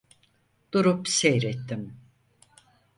[0.73, 1.93] Durup seyrettim.